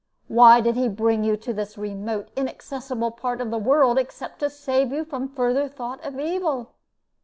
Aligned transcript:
Why 0.27 0.61
did 0.61 0.77
he 0.77 0.89
bring 0.89 1.23
you 1.23 1.37
to 1.37 1.53
this 1.53 1.77
remote, 1.77 2.29
inaccessible 2.35 3.11
part 3.11 3.39
of 3.39 3.51
the 3.51 3.59
world 3.59 3.99
except 3.99 4.39
to 4.39 4.49
save 4.49 4.91
you 4.91 5.05
from 5.05 5.29
further 5.29 5.67
thought 5.67 6.03
of 6.03 6.19
evil? 6.19 6.71